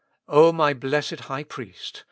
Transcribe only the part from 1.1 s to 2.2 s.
High Priest!